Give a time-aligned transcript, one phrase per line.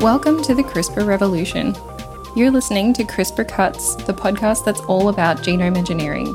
[0.00, 1.76] Welcome to the CRISPR revolution.
[2.34, 6.26] You're listening to CRISPR Cuts, the podcast that's all about genome engineering.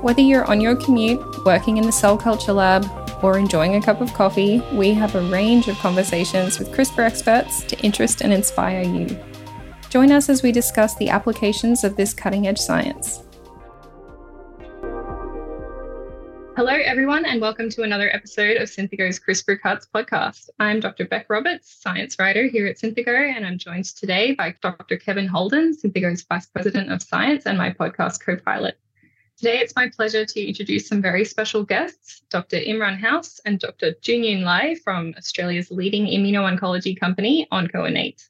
[0.00, 2.86] Whether you're on your commute, working in the cell culture lab,
[3.20, 7.64] or enjoying a cup of coffee, we have a range of conversations with CRISPR experts
[7.64, 9.18] to interest and inspire you.
[9.90, 13.24] Join us as we discuss the applications of this cutting edge science.
[16.56, 20.50] Hello, everyone, and welcome to another episode of Synthigo's CRISPR Cuts podcast.
[20.60, 21.04] I'm Dr.
[21.04, 24.96] Beck Roberts, science writer here at Synthigo, and I'm joined today by Dr.
[24.96, 28.78] Kevin Holden, Synthigo's Vice President of Science and my podcast co pilot.
[29.36, 32.58] Today, it's my pleasure to introduce some very special guests Dr.
[32.58, 33.94] Imran House and Dr.
[34.00, 38.28] Junyun Lai from Australia's leading immuno-oncology company, OncoInnate.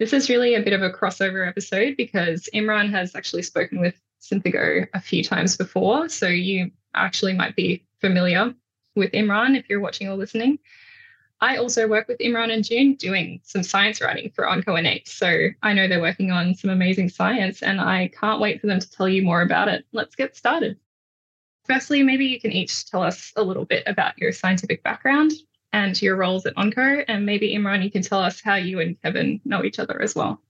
[0.00, 3.94] This is really a bit of a crossover episode because Imran has actually spoken with
[4.20, 8.54] Synthigo a few times before, so you actually might be familiar
[8.94, 10.58] with Imran if you're watching or listening.
[11.40, 15.08] I also work with Imran and June doing some science writing for OncoInnate.
[15.08, 18.78] So I know they're working on some amazing science and I can't wait for them
[18.78, 19.84] to tell you more about it.
[19.92, 20.78] Let's get started.
[21.64, 25.32] Firstly, maybe you can each tell us a little bit about your scientific background
[25.72, 27.04] and your roles at Onco.
[27.08, 30.14] And maybe Imran, you can tell us how you and Kevin know each other as
[30.14, 30.40] well.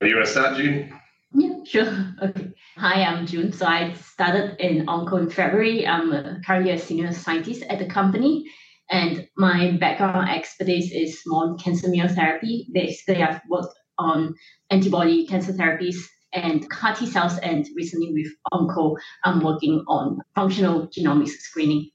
[0.00, 0.92] You want to start, June?
[1.32, 2.14] Yeah, sure.
[2.22, 2.52] Okay.
[2.76, 3.52] Hi, I'm June.
[3.52, 5.86] So I started in Onco in February.
[5.86, 8.44] I'm currently a senior scientist at the company.
[8.90, 12.66] And my background expertise is more cancer immunotherapy.
[12.72, 14.34] Basically, I've worked on
[14.70, 15.96] antibody cancer therapies
[16.32, 21.90] and CAR T cells, and recently with Onco, I'm working on functional genomics screening.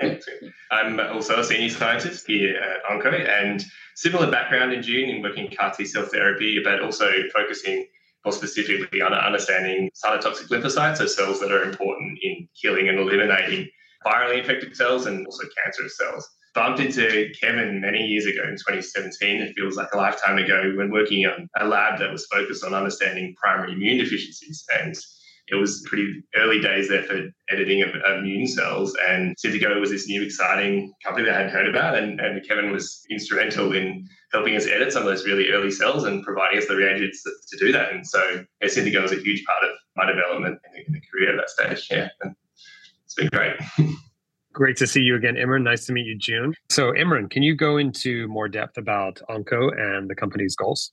[0.00, 0.52] Excellent.
[0.70, 5.50] I'm also a senior scientist here at Onco and similar background in June in working
[5.56, 7.86] CAR T cell therapy, but also focusing
[8.28, 13.66] more specifically understanding cytotoxic lymphocytes, so cells that are important in killing and eliminating
[14.04, 16.28] virally infected cells and also cancerous cells.
[16.54, 19.40] Bumped into Kevin many years ago in 2017.
[19.40, 22.74] It feels like a lifetime ago when working on a lab that was focused on
[22.74, 24.64] understanding primary immune deficiencies.
[24.78, 24.94] And
[25.48, 28.94] it was pretty early days there for editing of, immune cells.
[29.08, 31.96] And Synthigo was this new exciting company that I hadn't heard about.
[31.96, 36.04] And, and Kevin was instrumental in helping us edit some of those really early cells
[36.04, 37.92] and providing us the reagents to do that.
[37.92, 41.00] And so yeah, Synthigo was a huge part of my development in the, in the
[41.10, 41.88] career at that stage.
[41.90, 42.08] Yeah.
[42.22, 42.34] And
[43.04, 43.54] it's been great.
[44.54, 45.62] Great to see you again, Imran.
[45.62, 46.52] Nice to meet you, June.
[46.68, 50.90] So, Imran, can you go into more depth about Onco and the company's goals?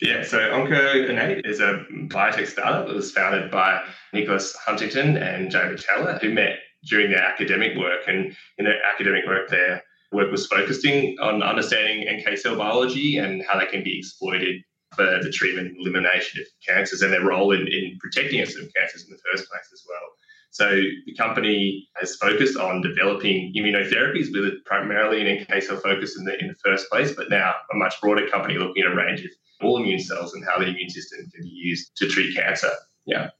[0.00, 3.82] Yeah, so Onco Innate is a biotech startup that was founded by
[4.12, 8.00] Nicholas Huntington and Jay Bhattacharya, who met during their academic work.
[8.06, 13.42] And in their academic work, their work was focusing on understanding NK cell biology and
[13.44, 14.62] how they can be exploited
[14.94, 18.68] for the treatment and elimination of cancers and their role in, in protecting us from
[18.76, 20.08] cancers in the first place as well.
[20.50, 26.24] So the company has focused on developing immunotherapies with primarily an NK cell focus in
[26.24, 29.20] the, in the first place, but now a much broader company looking at a range
[29.20, 29.30] of
[29.60, 32.70] all immune cells and how the immune system can be used to treat cancer.
[33.04, 33.30] Yeah.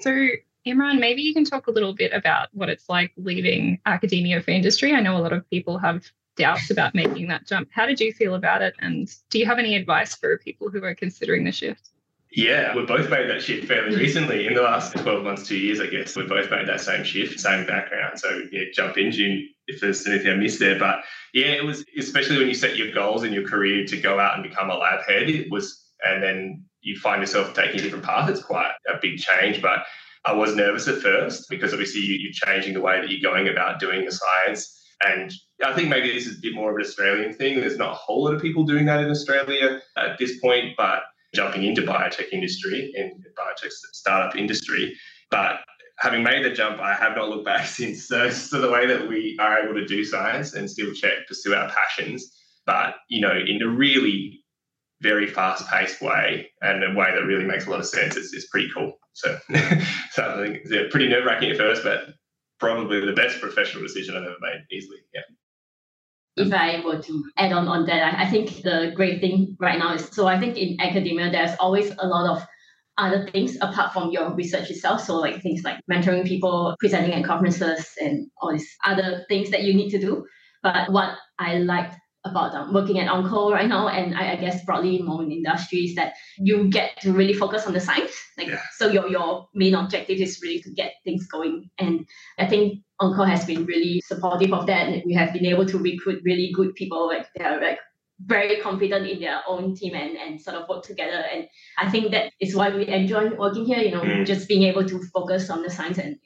[0.00, 0.28] So
[0.68, 4.50] Imran, maybe you can talk a little bit about what it's like leaving academia for
[4.50, 4.94] industry.
[4.94, 6.04] I know a lot of people have
[6.36, 7.68] doubts about making that jump.
[7.72, 8.74] How did you feel about it?
[8.80, 11.90] And do you have any advice for people who are considering the shift?
[12.30, 15.80] Yeah, we both made that shift fairly recently in the last 12 months, two years,
[15.80, 16.14] I guess.
[16.14, 18.20] We both made that same shift, same background.
[18.20, 20.78] So, yeah, jump in, June, if there's anything I missed there.
[20.78, 21.00] But
[21.32, 24.34] yeah, it was, especially when you set your goals in your career to go out
[24.34, 28.04] and become a lab head, it was, and then you find yourself taking a different
[28.04, 28.28] path.
[28.28, 29.62] It's quite a big change.
[29.62, 29.80] But
[30.24, 33.80] I was nervous at first because obviously you're changing the way that you're going about
[33.80, 34.74] doing the science.
[35.02, 35.32] And
[35.64, 37.60] I think maybe this is a bit more of an Australian thing.
[37.60, 41.02] There's not a whole lot of people doing that in Australia at this point, but
[41.34, 44.94] jumping into biotech industry and biotech startup industry.
[45.30, 45.60] But
[45.98, 48.06] having made the jump, I have not looked back since.
[48.06, 51.54] So, so the way that we are able to do science and still check, pursue
[51.54, 52.34] our passions,
[52.66, 54.40] but you know, in a really
[55.00, 58.16] very fast-paced way and a way that really makes a lot of sense.
[58.16, 58.94] It's, it's pretty cool.
[59.12, 59.38] So,
[60.10, 62.06] so I think it's pretty nerve-wracking at first, but
[62.58, 64.98] probably the best professional decision I've ever made, easily.
[65.14, 65.22] Yeah
[66.38, 69.78] if I were to add on on that, I, I think the great thing right
[69.78, 72.46] now is so I think in academia there's always a lot of
[72.96, 75.02] other things apart from your research itself.
[75.02, 79.62] So like things like mentoring people, presenting at conferences, and all these other things that
[79.62, 80.26] you need to do.
[80.62, 84.64] But what I liked about um, working at Onco right now, and I, I, guess
[84.64, 88.12] broadly more in industries that you get to really focus on the science.
[88.36, 88.60] Like yeah.
[88.76, 91.70] so, your your main objective is really to get things going.
[91.78, 92.06] And
[92.38, 94.88] I think Onco has been really supportive of that.
[94.88, 97.06] And we have been able to recruit really good people.
[97.06, 97.78] Like they are like
[98.24, 101.24] very confident in their own team and, and sort of work together.
[101.32, 101.46] And
[101.78, 103.78] I think that is why we enjoy working here.
[103.78, 104.26] You know, mm.
[104.26, 106.16] just being able to focus on the science and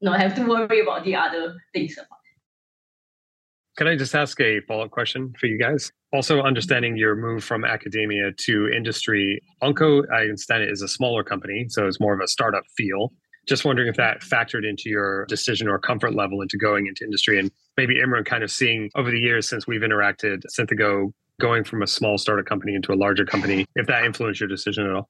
[0.00, 2.17] not have to worry about the other things about
[3.78, 5.92] can I just ask a follow up question for you guys?
[6.12, 11.22] Also, understanding your move from academia to industry, Onco, I understand it is a smaller
[11.22, 13.12] company, so it's more of a startup feel.
[13.46, 17.38] Just wondering if that factored into your decision or comfort level into going into industry
[17.38, 21.80] and maybe Imran kind of seeing over the years since we've interacted, Synthigo going from
[21.80, 25.08] a small startup company into a larger company, if that influenced your decision at all.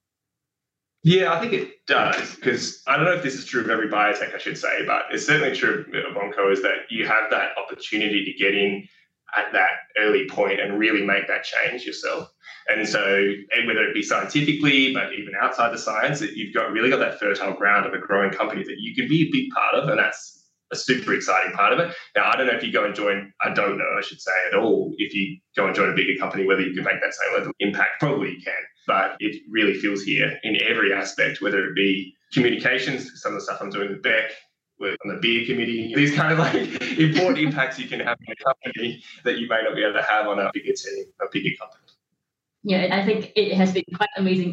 [1.05, 3.89] Yeah, I think it does because I don't know if this is true of every
[3.89, 7.51] biotech, I should say, but it's certainly true of Onco is that you have that
[7.57, 8.87] opportunity to get in
[9.37, 12.29] at that early point and really make that change yourself.
[12.69, 13.01] And so,
[13.67, 17.19] whether it be scientifically, but even outside the science, that you've got really got that
[17.19, 19.99] fertile ground of a growing company that you can be a big part of, and
[19.99, 21.95] that's a super exciting part of it.
[22.17, 24.33] Now, I don't know if you go and join, I don't know, I should say
[24.49, 27.15] at all, if you go and join a bigger company, whether you can make that
[27.15, 28.01] same level of impact.
[28.01, 28.53] Probably you can,
[28.89, 33.45] but it really feels here in every aspect, whether it be communications, some of the
[33.45, 34.33] stuff I'm doing with Beck,
[34.81, 36.55] on the beer committee, these kind of like
[36.99, 40.03] important impacts you can have in a company that you may not be able to
[40.03, 41.83] have on a bigger team, a bigger company.
[42.63, 44.53] Yeah, I think it has been quite amazing.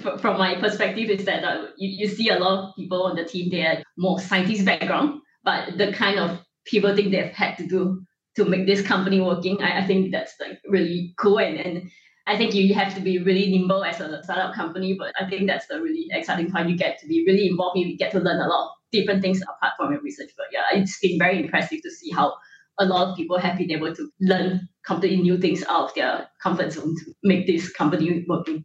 [0.18, 3.24] From my perspective, is that uh, you, you see a lot of people on the
[3.24, 6.40] team, they are more scientist background, but the kind of
[6.70, 8.02] think they've had to do
[8.36, 11.38] to make this company working, I, I think that's like really cool.
[11.38, 11.90] And, and
[12.26, 15.46] I think you have to be really nimble as a startup company, but I think
[15.46, 16.68] that's the really exciting part.
[16.68, 19.40] You get to be really involved, you get to learn a lot of different things
[19.42, 20.30] apart from your research.
[20.36, 22.34] But yeah, it's been very impressive to see how
[22.78, 26.28] a lot of people have been able to learn completely new things out of their
[26.42, 28.64] comfort zone to make this company working.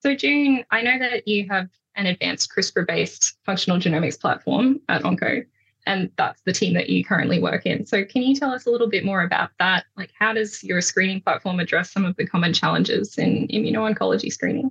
[0.00, 5.44] So June, I know that you have an advanced CRISPR-based functional genomics platform at Onco
[5.90, 7.84] and that's the team that you currently work in.
[7.84, 9.86] So, can you tell us a little bit more about that?
[9.96, 14.70] Like, how does your screening platform address some of the common challenges in immuno-oncology screening?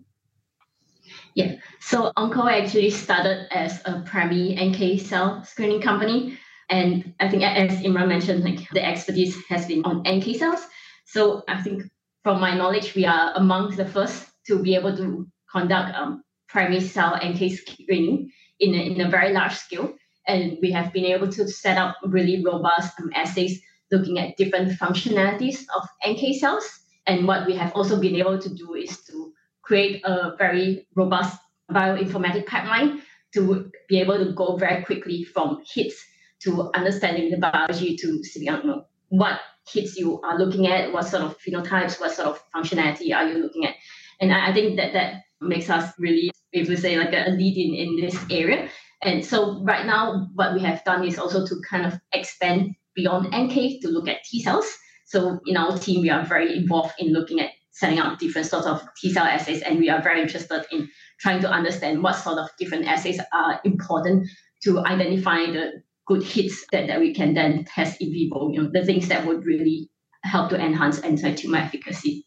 [1.36, 6.40] Yeah, so Onco actually started as a primary NK cell screening company.
[6.70, 10.66] And I think, as Imran mentioned, like the expertise has been on NK cells.
[11.06, 11.84] So I think,
[12.24, 16.80] from my knowledge, we are among the first to be able to conduct um, primary
[16.80, 19.94] cell NK screening in a, in a very large scale
[20.30, 23.62] and we have been able to set up really robust um, assays
[23.92, 26.66] looking at different functionalities of NK cells.
[27.08, 29.34] And what we have also been able to do is to
[29.64, 31.40] create a very robust
[31.72, 33.02] bioinformatic pipeline
[33.34, 36.04] to be able to go very quickly from hits
[36.44, 38.64] to understanding the biology to seeing out
[39.10, 43.28] what hits you are looking at, what sort of phenotypes, what sort of functionality are
[43.28, 43.76] you looking at.
[44.22, 47.74] And I think that that makes us really, if we say like a lead in,
[47.76, 48.70] in this area.
[49.02, 53.28] And so right now, what we have done is also to kind of expand beyond
[53.28, 54.68] NK to look at T cells.
[55.06, 58.68] So in our team, we are very involved in looking at setting up different sorts
[58.68, 62.38] of T cell assays, and we are very interested in trying to understand what sort
[62.38, 64.28] of different assays are important
[64.64, 68.70] to identify the good hits that, that we can then test in vivo, you know,
[68.74, 69.90] the things that would really
[70.24, 72.26] help to enhance anti-tumor efficacy.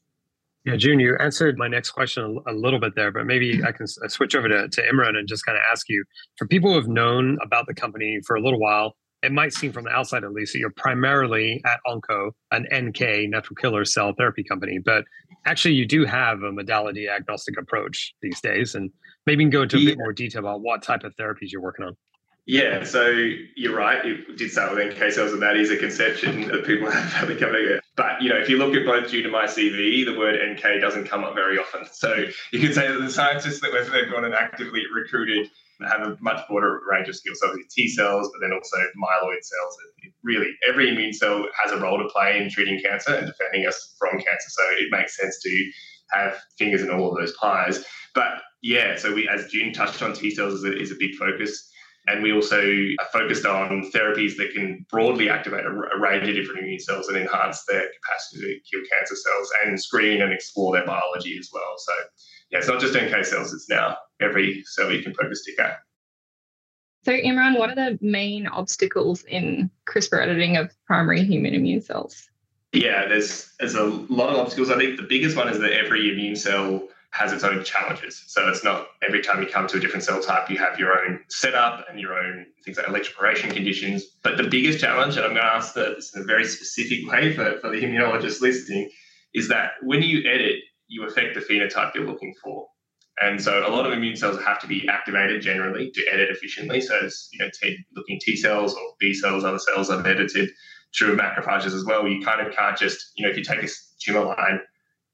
[0.64, 3.66] Yeah, June, you answered my next question a, little bit there, but maybe mm-hmm.
[3.66, 6.04] I can uh, switch over to, to Imran and just kind of ask you
[6.38, 9.72] for people who have known about the company for a little while, it might seem
[9.72, 14.12] from the outside at least that you're primarily at Onco, an NK natural killer cell
[14.16, 15.04] therapy company, but
[15.46, 18.74] actually you do have a modality agnostic approach these days.
[18.74, 18.90] And
[19.26, 21.62] maybe you can go into a bit more detail about what type of therapies you're
[21.62, 21.96] working on.
[22.46, 23.06] Yeah, so
[23.54, 24.04] you're right.
[24.04, 27.64] It did start with NK cells, and that is a conception that people have becoming
[27.68, 27.80] it.
[27.96, 30.80] But you know, if you look at both due to my CV, the word NK
[30.80, 31.86] doesn't come up very often.
[31.92, 35.50] So you could say that the scientists that we've gone and actively recruited
[35.88, 37.38] have a much broader range of skills.
[37.40, 39.76] So T cells, but then also myeloid cells.
[40.24, 43.94] Really, every immune cell has a role to play in treating cancer and defending us
[43.98, 44.48] from cancer.
[44.48, 45.70] So it makes sense to
[46.12, 47.84] have fingers in all of those pies.
[48.14, 48.32] But
[48.62, 51.68] yeah, so we, as June touched on, T cells is a, is a big focus.
[52.08, 56.34] And we also are focused on therapies that can broadly activate a, a, range of
[56.34, 60.74] different immune cells and enhance their capacity to kill cancer cells and screen and explore
[60.74, 61.74] their biology as well.
[61.78, 61.92] So,
[62.50, 65.60] yeah, it's not just NK cells, it's now every cell you can poke a stick
[65.60, 65.78] at.
[67.04, 72.28] So, Imran, what are the main obstacles in CRISPR editing of primary human immune cells?
[72.72, 74.70] Yeah, there's there's a lot of obstacles.
[74.70, 78.24] I think the biggest one is that every immune cell has its own challenges.
[78.26, 80.98] So it's not every time you come to a different cell type, you have your
[80.98, 84.04] own setup and your own things like electroporation conditions.
[84.22, 87.34] But the biggest challenge, and I'm going to ask this in a very specific way
[87.34, 88.90] for, for the immunologist listening,
[89.34, 90.56] is that when you edit,
[90.88, 92.66] you affect the phenotype you're looking for.
[93.20, 96.80] And so a lot of immune cells have to be activated generally to edit efficiently.
[96.80, 100.08] So it's you know t- looking T cells or B cells, other cells that are
[100.08, 100.48] edited
[100.96, 102.08] through macrophages as well.
[102.08, 103.68] You kind of can't just you know if you take a
[104.00, 104.60] tumor line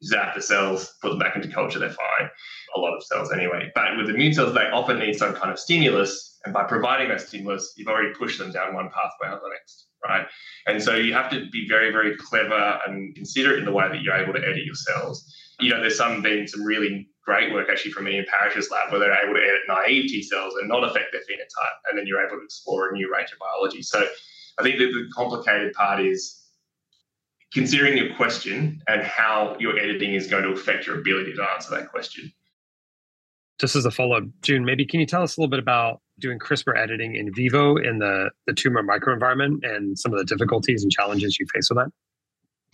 [0.05, 2.29] zap the cells, put them back into culture, they're fine.
[2.77, 3.71] A lot of cells anyway.
[3.75, 6.39] But with immune cells, they often need some kind of stimulus.
[6.45, 9.89] And by providing that stimulus, you've already pushed them down one pathway or the next,
[10.07, 10.27] right?
[10.67, 14.03] And so you have to be very, very clever and considerate in the way that
[14.03, 15.25] you're able to edit your cells.
[15.61, 19.01] You know, there's some been some really great work actually from Ian Parrish's lab where
[19.01, 21.79] they're able to edit naive T cells and not affect their phenotype.
[21.91, 23.83] And then you're able to explore a new range of biology.
[23.83, 24.07] So
[24.59, 26.48] I think that the complicated part is
[27.53, 31.71] considering your question and how your editing is going to affect your ability to answer
[31.71, 32.33] that question.
[33.59, 36.01] Just as a follow up, June, maybe can you tell us a little bit about
[36.21, 40.83] doing CRISPR editing in vivo in the, the tumor microenvironment and some of the difficulties
[40.83, 41.91] and challenges you face with that?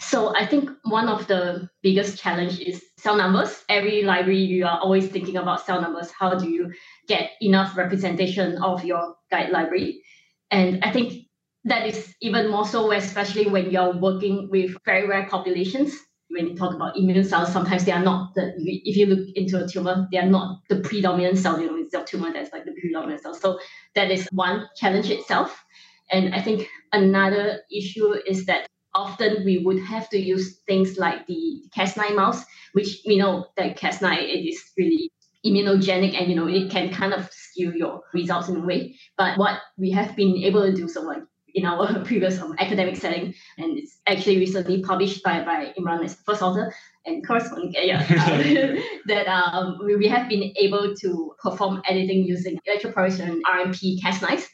[0.00, 3.64] So I think one of the biggest challenge is cell numbers.
[3.68, 6.10] Every library you are always thinking about cell numbers.
[6.10, 6.72] How do you
[7.06, 10.02] get enough representation of your guide library?
[10.50, 11.23] And I think
[11.64, 15.94] that is even more so, especially when you're working with very rare populations.
[16.28, 19.62] When you talk about immune cells, sometimes they are not the, if you look into
[19.62, 22.64] a tumor, they are not the predominant cell, you know, it's the tumor that's like
[22.64, 23.34] the predominant cell.
[23.34, 23.60] So
[23.94, 25.64] that is one challenge itself.
[26.10, 31.26] And I think another issue is that often we would have to use things like
[31.26, 35.10] the Cas9 mouse, which we know that Cas9 it is really
[35.46, 38.96] immunogenic and you know it can kind of skew your results in a way.
[39.16, 41.22] But what we have been able to do so like
[41.54, 46.16] in our previous um, academic setting, and it's actually recently published by, by Imran as
[46.16, 46.74] the first author
[47.06, 52.58] and corresponding yeah, um, that um, we, we have been able to perform editing using
[52.68, 54.46] electroporation RNP Cas9s.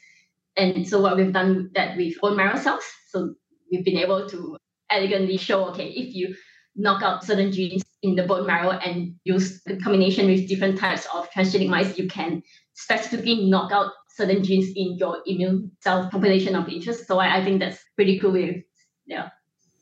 [0.57, 3.33] And so what we've done that with bone marrow cells, so
[3.71, 4.57] we've been able to
[4.89, 6.35] elegantly show, okay, if you
[6.75, 11.07] knock out certain genes in the bone marrow and use the combination with different types
[11.13, 12.43] of transgenic mice, you can
[12.73, 17.07] specifically knock out certain genes in your immune cell population of interest.
[17.07, 18.31] So I, I think that's pretty cool.
[18.31, 18.63] With,
[19.05, 19.29] yeah.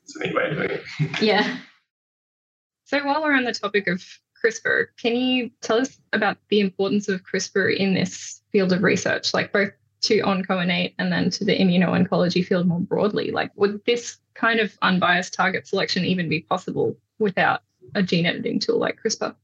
[0.04, 1.22] It's a neat way of doing it.
[1.22, 1.58] yeah.
[2.84, 4.02] So while we're on the topic of
[4.42, 9.32] CRISPR, can you tell us about the importance of CRISPR in this field of research,
[9.34, 9.70] like both
[10.02, 13.30] to OncoInnate and then to the immuno-oncology field more broadly?
[13.30, 17.62] Like, would this kind of unbiased target selection even be possible without
[17.94, 19.34] a gene editing tool like CRISPR?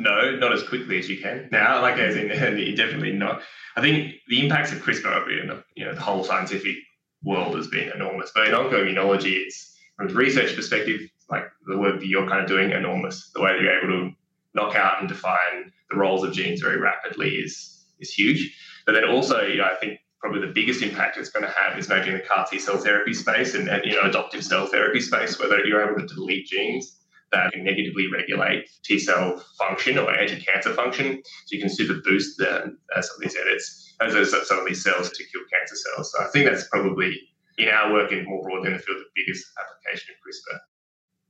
[0.00, 1.82] No, not as quickly as you can now.
[1.82, 2.28] Like as in,
[2.74, 3.42] definitely not.
[3.76, 6.76] I think the impacts of CRISPR in the you know the whole scientific
[7.22, 8.32] world has been enormous.
[8.34, 12.48] But in oncoimmunology, it's from a research perspective, like the work that you're kind of
[12.48, 13.30] doing, enormous.
[13.34, 14.16] The way that you're able to
[14.54, 18.56] knock out and define the roles of genes very rapidly is is huge.
[18.86, 21.78] But then also, you know, I think probably the biggest impact it's going to have
[21.78, 24.66] is maybe in the CAR T cell therapy space and, and you know adoptive cell
[24.66, 26.99] therapy space, whether you're able to delete genes
[27.32, 31.22] that can negatively regulate T cell function or anti cancer function.
[31.46, 34.82] So you can super boost the, uh, some of these edits, as some of these
[34.82, 36.12] cells to kill cancer cells.
[36.12, 37.16] So I think that's probably
[37.58, 40.58] in our work and more broadly in the field the biggest application of CRISPR.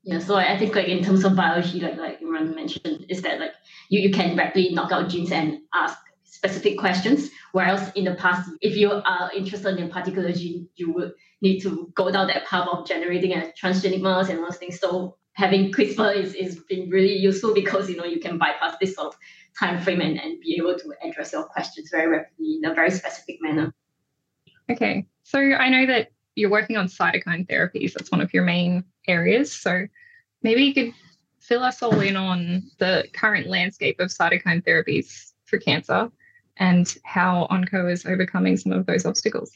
[0.02, 3.38] Yeah, so I think like in terms of biology, like like Imran mentioned, is that
[3.38, 3.52] like
[3.90, 7.30] you, you can rapidly knock out genes and ask specific questions.
[7.52, 11.61] Whereas in the past, if you are interested in a particular gene, you would need
[11.61, 14.78] to go down that path of generating a transgenic mouse and all those things.
[14.78, 18.94] So having CRISPR is, is been really useful because you know you can bypass this
[18.94, 19.18] sort of
[19.58, 22.90] time frame and, and be able to address your questions very rapidly in a very
[22.90, 23.72] specific manner.
[24.70, 25.06] Okay.
[25.22, 27.92] So I know that you're working on cytokine therapies.
[27.92, 29.52] That's one of your main areas.
[29.52, 29.87] So
[30.42, 30.94] maybe you could
[31.40, 36.10] fill us all in on the current landscape of cytokine therapies for cancer
[36.56, 39.50] and how Onco is overcoming some of those obstacles.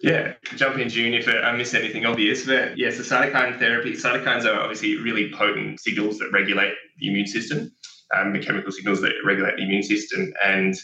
[0.00, 2.46] Yeah, jump in, June, if I miss anything obvious.
[2.46, 7.26] But yes, the cytokine therapy, cytokines are obviously really potent signals that regulate the immune
[7.26, 7.72] system,
[8.16, 10.32] um, the chemical signals that regulate the immune system.
[10.44, 10.76] And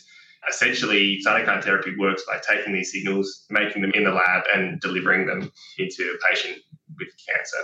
[0.48, 5.26] essentially, cytokine therapy works by taking these signals, making them in the lab, and delivering
[5.26, 6.58] them into a patient
[6.98, 7.58] with cancer.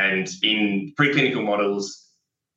[0.00, 2.00] And in preclinical models,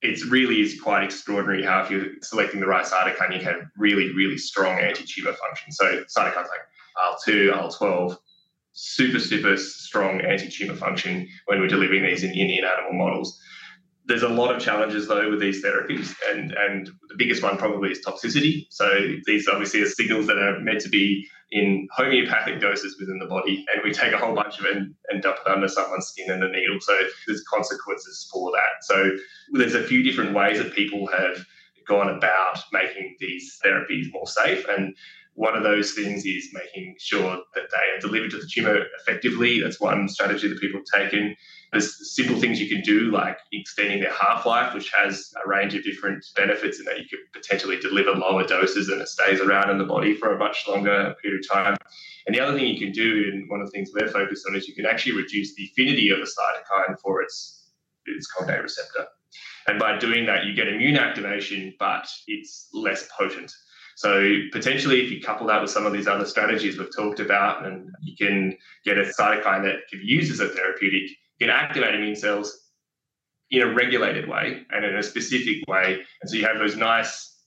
[0.01, 3.61] it really is quite extraordinary how if you're selecting the right cytokine, you can have
[3.77, 5.73] really, really strong anti-tumor function.
[5.73, 6.61] So cytokines like
[7.27, 8.17] IL-2, IL-12,
[8.79, 13.39] super, super strong anti-tumor function when we're delivering these in, in, in animal models.
[14.05, 17.89] There's a lot of challenges though with these therapies, and and the biggest one probably
[17.89, 18.67] is toxicity.
[18.69, 18.87] So
[19.25, 23.65] these obviously are signals that are meant to be in homeopathic doses within the body,
[23.73, 26.29] and we take a whole bunch of it and, and dump it under someone's skin
[26.29, 26.77] and a needle.
[26.79, 28.83] So there's consequences for that.
[28.83, 29.11] So
[29.53, 31.43] there's a few different ways that people have
[31.87, 34.95] gone about making these therapies more safe, and
[35.37, 39.61] one of those things is making sure that they are delivered to the tumor effectively.
[39.61, 41.35] That's one strategy that people have taken.
[41.71, 45.75] There's simple things you can do, like extending their half life, which has a range
[45.75, 49.69] of different benefits in that you could potentially deliver lower doses and it stays around
[49.69, 51.77] in the body for a much longer period of time.
[52.25, 54.55] And the other thing you can do, and one of the things we're focused on,
[54.55, 57.69] is you can actually reduce the affinity of a cytokine for its,
[58.07, 59.05] its cognate receptor.
[59.67, 63.51] And by doing that, you get immune activation, but it's less potent.
[63.97, 67.65] So potentially, if you couple that with some of these other strategies we've talked about,
[67.65, 71.49] and you can get a cytokine that can be used as a therapeutic, you can
[71.49, 72.55] activate immune cells
[73.49, 75.99] in a regulated way and in a specific way.
[76.21, 77.41] And so you have those nice,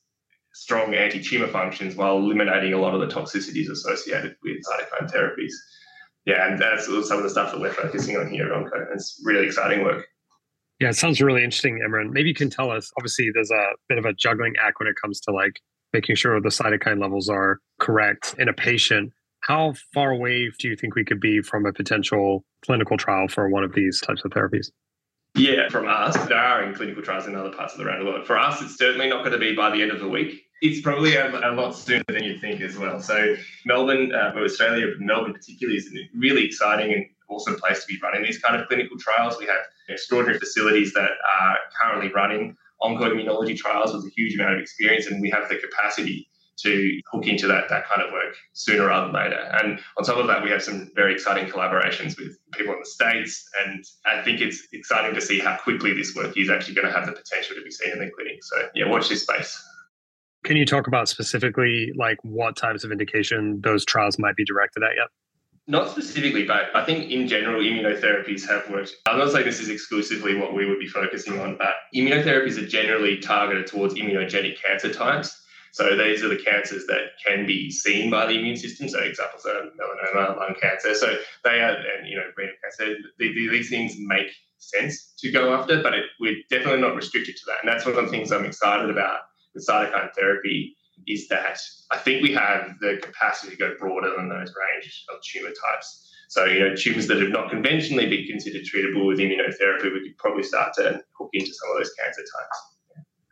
[0.52, 5.52] strong anti-tumor functions while eliminating a lot of the toxicities associated with cytokine therapies.
[6.26, 8.86] Yeah, and that's some of the stuff that we're focusing on here at Onco.
[8.92, 10.04] It's really exciting work.
[10.80, 12.10] Yeah, it sounds really interesting, Imran.
[12.10, 12.90] Maybe you can tell us.
[12.98, 15.60] Obviously, there's a bit of a juggling act when it comes to like
[15.92, 19.12] making sure the cytokine levels are correct in a patient.
[19.40, 23.48] How far away do you think we could be from a potential clinical trial for
[23.48, 24.70] one of these types of therapies?
[25.34, 28.26] Yeah, from us, there are in clinical trials in other parts of the world.
[28.26, 30.42] For us, it's certainly not going to be by the end of the week.
[30.60, 33.00] It's probably a, a lot sooner than you think as well.
[33.00, 37.98] So Melbourne, uh, Australia, Melbourne particularly, is a really exciting and awesome place to be
[38.02, 39.38] running these kind of clinical trials.
[39.38, 44.54] We have extraordinary facilities that are currently running ongoing immunology trials with a huge amount
[44.54, 46.28] of experience, and we have the capacity
[46.62, 49.50] to hook into that that kind of work sooner rather than later.
[49.60, 52.86] And on top of that, we have some very exciting collaborations with people in the
[52.86, 56.86] states, and I think it's exciting to see how quickly this work is actually going
[56.86, 58.42] to have the potential to be seen in the clinic.
[58.42, 59.62] So yeah, watch this space.
[60.44, 64.82] Can you talk about specifically like what types of indication those trials might be directed
[64.82, 65.08] at yet?
[65.66, 68.92] Not specifically, but I think in general, immunotherapies have worked.
[69.06, 72.66] I'm not saying this is exclusively what we would be focusing on, but immunotherapies are
[72.66, 75.36] generally targeted towards immunogenic cancer types.
[75.72, 78.88] So these are the cancers that can be seen by the immune system.
[78.88, 80.94] So examples are melanoma, lung cancer.
[80.94, 82.96] So they are, and you know, renal cancer.
[83.18, 87.58] These things make sense to go after, but it, we're definitely not restricted to that.
[87.62, 89.20] And that's one of the things I'm excited about
[89.54, 90.76] with cytokine therapy
[91.12, 91.58] is that
[91.90, 96.08] I think we have the capacity to go broader than those range of tumor types.
[96.28, 100.18] So, you know, tumors that have not conventionally been considered treatable with immunotherapy, we could
[100.18, 102.76] probably start to hook into some of those cancer types.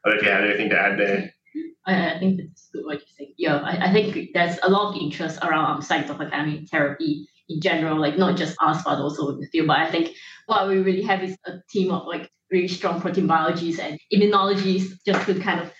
[0.04, 1.32] I don't know if you had anything to add there.
[1.86, 3.34] I, think that's good what you say.
[3.38, 7.98] Yeah, I, I think there's a lot of interest around um, cytotoxic therapy in general,
[7.98, 9.68] like not just us, but also in the field.
[9.68, 10.14] But I think
[10.46, 14.98] what we really have is a team of like really strong protein biologists and immunologists
[15.06, 15.72] just to kind of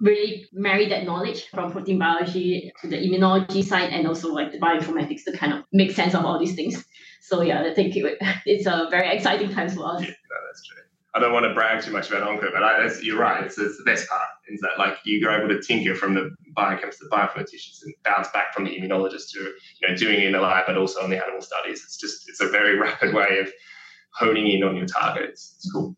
[0.00, 4.58] really marry that knowledge from protein biology to the immunology side and also like the
[4.58, 6.84] bioinformatics to kind of make sense of all these things.
[7.22, 10.02] So yeah, I think it, it's a very exciting time for us.
[10.02, 10.82] Yeah, no, that's true.
[11.14, 13.42] I don't want to brag too much about Onco, but I, you're right.
[13.42, 16.98] It's, it's, the best part is that like you're able to tinker from the biochemists,
[17.00, 20.40] the bioinformaticians, and bounce back from the immunologist to you know doing it in the
[20.40, 21.82] lab, but also on the animal studies.
[21.84, 23.50] It's just it's a very rapid way of
[24.12, 25.54] honing in on your targets.
[25.56, 25.96] It's cool.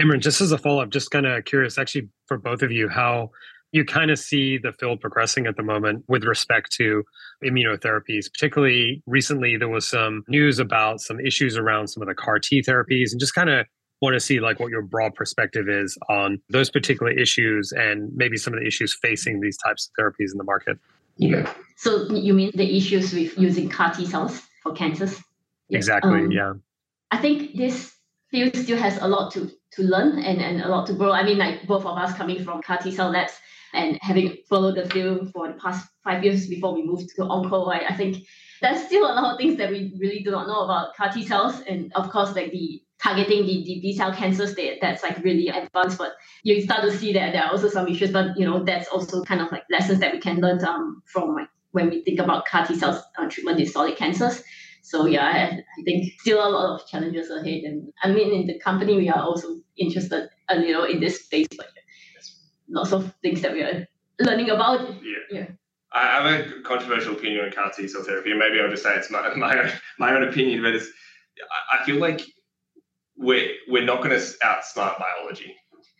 [0.00, 2.88] Imran, just as a follow up, just kind of curious, actually, for both of you,
[2.88, 3.30] how
[3.72, 7.04] you kind of see the field progressing at the moment with respect to
[7.44, 8.30] immunotherapies.
[8.32, 12.62] Particularly recently, there was some news about some issues around some of the CAR T
[12.62, 13.66] therapies, and just kind of
[14.00, 18.36] want to see like what your broad perspective is on those particular issues and maybe
[18.36, 20.78] some of the issues facing these types of therapies in the market.
[21.16, 21.52] Yeah.
[21.76, 25.20] So you mean the issues with using CAR T cells for cancers?
[25.68, 26.20] Exactly.
[26.20, 26.54] Um, yeah.
[27.10, 27.94] I think this
[28.30, 31.12] field still has a lot to to learn and, and a lot to grow.
[31.12, 33.34] I mean, like both of us coming from CAR T cell labs
[33.72, 37.72] and having followed the field for the past five years before we moved to Onco,
[37.72, 38.26] I, I think
[38.60, 41.24] there's still a lot of things that we really do not know about CAR T
[41.26, 41.60] cells.
[41.68, 45.48] And of course, like the targeting the, the B cell cancer state, that's like really
[45.48, 45.98] advanced.
[45.98, 46.12] But
[46.42, 49.22] you start to see that there are also some issues, but you know, that's also
[49.22, 52.46] kind of like lessons that we can learn um, from like when we think about
[52.46, 54.42] CAR T cells uh, treatment in solid cancers.
[54.82, 57.64] So yeah, I, I think still a lot of challenges ahead.
[57.64, 61.48] And I mean, in the company, we are also interested a little in this space,
[61.56, 61.68] but
[62.68, 63.86] lots of things that we are
[64.18, 64.80] learning about.
[65.02, 65.18] Yeah.
[65.30, 65.46] yeah.
[65.92, 68.94] I have a controversial opinion on CAR T cell therapy, and maybe I'll just say
[68.94, 70.86] it's my, my, own, my own opinion, but it's,
[71.72, 72.20] I feel like
[73.16, 75.54] we're, we're not going to outsmart biology,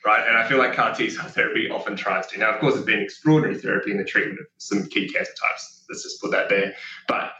[0.05, 0.27] right?
[0.27, 2.39] And I feel like CAR T cell therapy often tries to.
[2.39, 5.85] Now, of course, it's been extraordinary therapy in the treatment of some key cancer types.
[5.89, 6.73] Let's just put that there.
[7.09, 7.33] But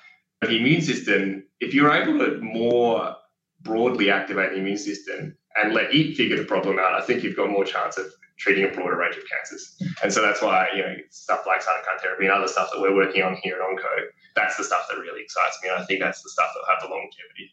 [0.49, 3.17] the immune system, if you're able to more
[3.63, 7.37] broadly activate the immune system and let it figure the problem out, I think you've
[7.37, 8.07] got more chance of
[8.39, 9.77] treating a broader range of cancers.
[10.03, 12.95] And so that's why, you know, stuff like cytokine therapy and other stuff that we're
[12.95, 15.69] working on here at Onco, that's the stuff that really excites me.
[15.69, 17.51] And I think that's the stuff that'll have the longevity.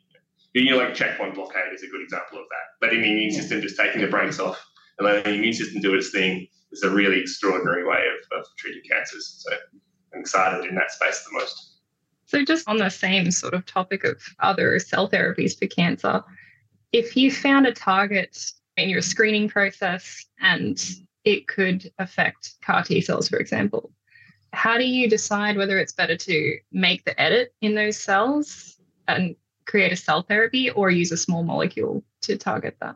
[0.54, 2.86] You know, like checkpoint blockade is a good example of that.
[2.86, 4.66] Letting the immune system just taking the brakes off
[4.98, 8.46] and letting the immune system do its thing is a really extraordinary way of, of
[8.58, 9.44] treating cancers.
[9.46, 9.56] So
[10.14, 11.77] I'm excited in that space the most.
[12.28, 16.24] So, just on the same sort of topic of other cell therapies for cancer,
[16.92, 20.80] if you found a target in your screening process and
[21.24, 23.92] it could affect CAR T cells, for example,
[24.54, 29.36] how do you decide whether it's better to make the edit in those cells and
[29.66, 32.96] create a cell therapy or use a small molecule to target that?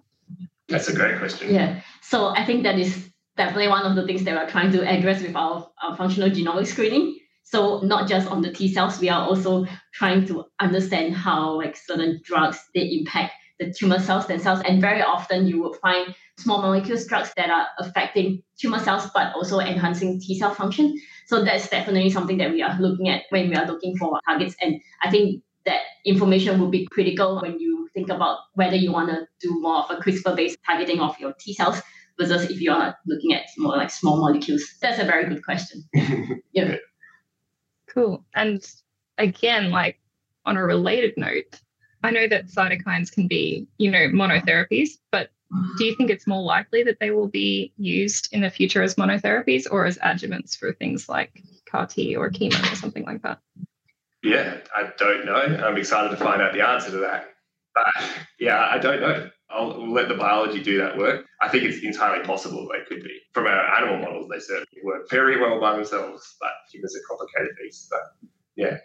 [0.67, 1.53] That's a great question.
[1.53, 1.81] Yeah.
[2.01, 5.21] So I think that is definitely one of the things that we're trying to address
[5.21, 7.17] with our, our functional genomic screening.
[7.43, 11.75] So not just on the T cells, we are also trying to understand how like
[11.75, 14.61] certain drugs they impact the tumor cells themselves.
[14.65, 19.33] And very often you will find small molecules drugs that are affecting tumor cells but
[19.35, 20.99] also enhancing T cell function.
[21.27, 24.55] So that's definitely something that we are looking at when we are looking for targets.
[24.61, 29.09] And I think that information will be critical when you think about whether you want
[29.09, 31.81] to do more of a CRISPR-based targeting of your T cells
[32.19, 34.63] versus if you are looking at more like small molecules.
[34.81, 35.83] That's a very good question.
[36.53, 36.75] yeah.
[37.93, 38.25] Cool.
[38.33, 38.65] And
[39.17, 39.99] again, like
[40.45, 41.59] on a related note,
[42.03, 45.29] I know that cytokines can be, you know, monotherapies, but
[45.77, 48.95] do you think it's more likely that they will be used in the future as
[48.95, 53.39] monotherapies or as adjuvants for things like CAR T or chemo or something like that?
[54.23, 55.35] Yeah, I don't know.
[55.35, 57.33] I'm excited to find out the answer to that.
[57.75, 59.29] But yeah, I don't know.
[59.53, 61.25] I'll let the biology do that work.
[61.41, 63.19] I think it's entirely possible they could be.
[63.33, 67.55] From our animal models, they certainly work very well by themselves, but humans are complicated
[67.61, 67.87] beasts.
[67.89, 68.01] But
[68.55, 68.77] yeah.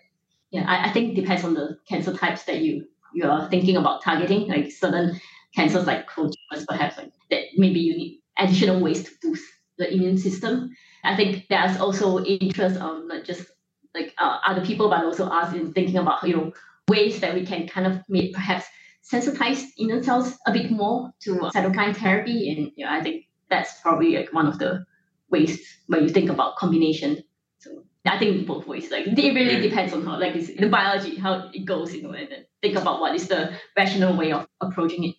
[0.50, 3.76] Yeah, I, I think it depends on the cancer types that you you are thinking
[3.76, 4.48] about targeting.
[4.48, 5.20] Like certain
[5.54, 9.44] cancers like cold tumors, perhaps like that maybe you need additional ways to boost
[9.78, 10.70] the immune system.
[11.04, 13.46] I think there's also interest on not just
[13.94, 16.52] like uh, other people, but also us in thinking about you know
[16.88, 18.66] ways that we can kind of make perhaps
[19.10, 21.46] sensitize inner cells a bit more to hmm.
[21.46, 24.84] cytokine therapy, and know, I think that's probably like one of the
[25.30, 27.22] ways when you think about combination.
[27.58, 28.90] So I think both ways.
[28.90, 32.30] Like it really depends on how like the biology, how it goes, you know, and
[32.30, 35.16] then think about what is the rational way of approaching it.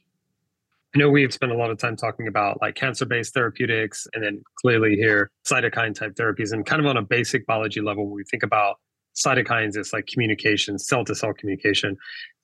[0.96, 4.42] I know we've spent a lot of time talking about like cancer-based therapeutics and then
[4.60, 8.24] clearly here cytokine type therapies and kind of on a basic biology level when we
[8.24, 8.78] think about
[9.16, 11.98] cytokines it's like communication cell to cell communication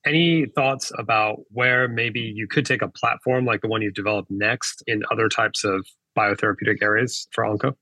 [0.05, 4.29] any thoughts about where maybe you could take a platform like the one you've developed
[4.29, 5.85] next in other types of
[6.17, 7.73] biotherapeutic areas for onco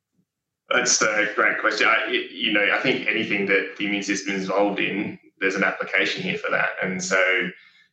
[0.70, 4.44] that's a great question I, you know i think anything that the immune system is
[4.44, 7.22] involved in there's an application here for that and so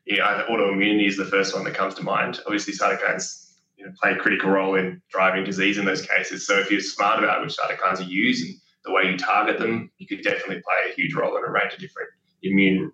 [0.09, 2.41] yeah, autoimmunity is the first one that comes to mind.
[2.47, 6.47] Obviously, cytokines you know, play a critical role in driving disease in those cases.
[6.47, 9.91] So if you're smart about which cytokines you use and the way you target them,
[9.99, 12.09] you could definitely play a huge role in a range of different
[12.43, 12.91] immune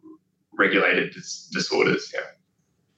[0.56, 2.10] regulated dis- disorders.
[2.14, 2.20] Yeah.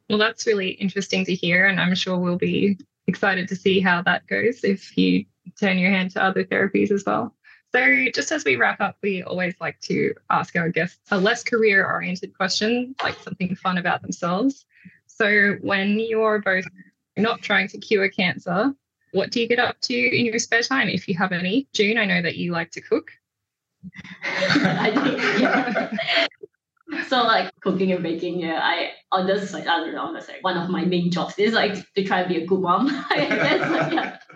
[0.09, 4.03] Well, that's really interesting to hear, and I'm sure we'll be excited to see how
[4.03, 5.25] that goes if you
[5.59, 7.35] turn your hand to other therapies as well.
[7.73, 11.43] So, just as we wrap up, we always like to ask our guests a less
[11.43, 14.65] career oriented question, like something fun about themselves.
[15.07, 16.65] So, when you're both
[17.17, 18.75] not trying to cure cancer,
[19.13, 21.67] what do you get up to in your spare time if you have any?
[21.73, 23.11] June, I know that you like to cook.
[24.23, 26.27] I do, yeah.
[27.09, 28.61] so like cooking and baking, yeah.
[28.63, 31.53] I on this like I don't know, that's like one of my main jobs is
[31.53, 32.89] like to try to be a good mom.
[33.11, 34.17] I guess like, yeah.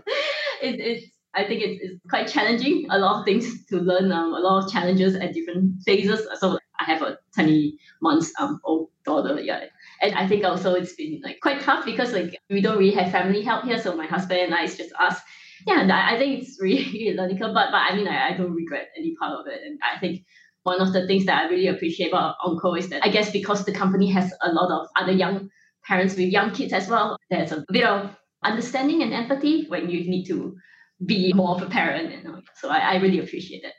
[0.62, 2.86] It, it's I think it's, it's quite challenging.
[2.90, 4.12] A lot of things to learn.
[4.12, 6.26] Um, a lot of challenges at different phases.
[6.38, 9.40] So I have a 20 months um old daughter.
[9.40, 9.64] Yeah,
[10.02, 13.12] and I think also it's been like quite tough because like we don't really have
[13.12, 13.80] family help here.
[13.80, 15.18] So my husband and I it's just us.
[15.66, 17.38] Yeah, I, I think it's really learning.
[17.38, 19.60] But but I mean I, I don't regret any part of it.
[19.64, 20.24] And I think
[20.62, 23.64] one of the things that I really appreciate about Onco is that I guess because
[23.64, 25.50] the company has a lot of other young
[25.84, 28.10] parents with young kids as well, there's a bit of
[28.44, 30.56] understanding and empathy when you need to
[31.04, 32.12] be more of a parent.
[32.12, 32.40] You know?
[32.56, 33.72] So I, I really appreciate it.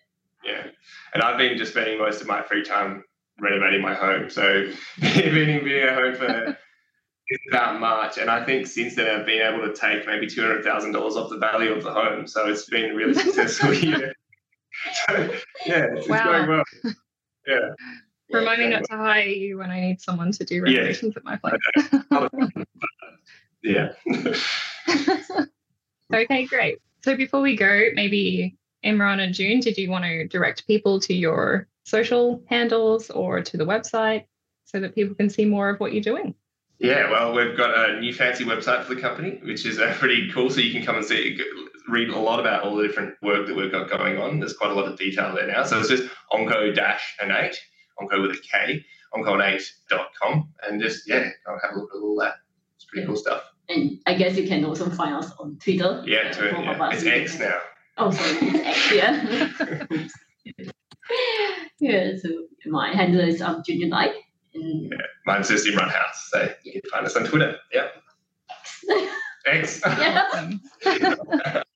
[0.43, 0.67] Yeah.
[1.13, 3.03] And I've been just spending most of my free time
[3.39, 4.29] renovating my home.
[4.29, 6.57] So been being at home for
[7.49, 8.17] about March.
[8.17, 11.71] And I think since then I've been able to take maybe $200,000 off the value
[11.71, 12.27] of the home.
[12.27, 14.13] So it's been a really successful year.
[15.07, 15.13] So
[15.65, 16.25] yeah, it's, wow.
[16.25, 16.63] going well.
[17.47, 17.69] Yeah.
[18.31, 18.99] Remind me not well.
[18.99, 21.19] to hire you when I need someone to do renovations yeah.
[21.19, 22.65] at my place.
[23.61, 23.91] yeah.
[26.13, 26.79] okay, great.
[27.03, 31.13] So before we go, maybe Imran and June, did you want to direct people to
[31.13, 34.25] your social handles or to the website
[34.63, 36.33] so that people can see more of what you're doing?
[36.81, 40.31] Yeah, well, we've got a new fancy website for the company, which is uh, pretty
[40.31, 40.49] cool.
[40.49, 41.39] So you can come and see,
[41.87, 44.39] read a lot about all the different work that we've got going on.
[44.39, 45.63] There's quite a lot of detail there now.
[45.63, 47.55] So it's just onco-innate,
[47.99, 50.49] onco with a K, oncoinnate.com.
[50.63, 52.35] And just, yeah, I'll have a look at all that.
[52.77, 53.43] It's pretty cool stuff.
[53.69, 56.03] And I guess you can also find us on Twitter.
[56.07, 56.61] Yeah, Twitter.
[56.63, 56.89] Yeah.
[56.93, 57.59] It's X now.
[57.97, 60.07] Oh, sorry, it's X, yeah.
[61.79, 62.29] yeah, so
[62.65, 64.13] my handle is um, Junior Knight.
[64.55, 64.61] Mm.
[64.61, 64.91] And...
[64.91, 66.29] Yeah, mine's just Imran House.
[66.31, 67.57] So you can find us on Twitter.
[67.73, 67.87] Yeah.
[69.45, 69.81] Thanks.
[70.85, 71.63] Yeah.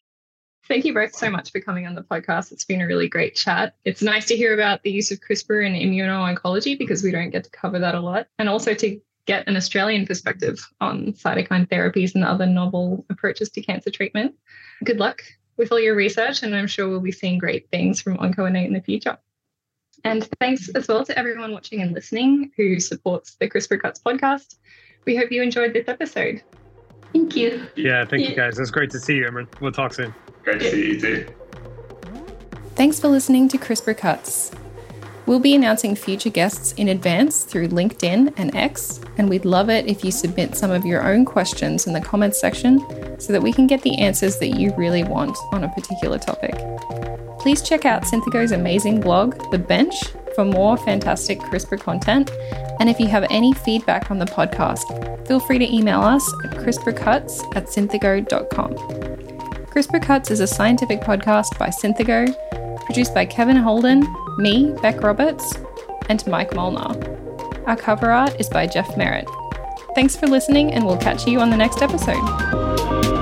[0.67, 2.51] Thank you both so much for coming on the podcast.
[2.51, 3.75] It's been a really great chat.
[3.85, 7.43] It's nice to hear about the use of CRISPR in immuno-oncology because we don't get
[7.43, 8.25] to cover that a lot.
[8.39, 13.61] And also to get an Australian perspective on cytokine therapies and other novel approaches to
[13.61, 14.33] cancer treatment.
[14.83, 15.21] Good luck
[15.57, 18.73] with all your research, and I'm sure we'll be seeing great things from OncoInnate in
[18.73, 19.17] the future.
[20.05, 24.55] And thanks as well to everyone watching and listening who supports the CRISPR Cuts podcast.
[25.05, 26.43] We hope you enjoyed this episode.
[27.11, 27.65] Thank you.
[27.75, 28.59] Yeah, thank you guys.
[28.59, 29.47] It's great to see you, Imran.
[29.59, 30.13] We'll talk soon.
[30.43, 31.27] Great to see you too.
[32.75, 34.51] Thanks for listening to CRISPR Cuts.
[35.25, 39.87] We'll be announcing future guests in advance through LinkedIn and X, and we'd love it
[39.87, 42.79] if you submit some of your own questions in the comments section
[43.19, 46.53] so that we can get the answers that you really want on a particular topic.
[47.45, 49.93] Please check out Synthigo's amazing blog, The Bench,
[50.33, 52.31] for more fantastic CRISPR content.
[52.79, 56.57] And if you have any feedback on the podcast, feel free to email us at
[56.57, 58.73] CRISPRcuts at synthigo.com.
[59.67, 62.33] CRISPR Cuts is a scientific podcast by Synthigo,
[62.83, 64.03] produced by Kevin Holden,
[64.39, 65.53] me, Beck Roberts,
[66.09, 66.95] and Mike Molnar.
[67.67, 69.29] Our cover art is by Jeff Merritt.
[69.93, 73.14] Thanks for listening, and we'll catch you on the next episode.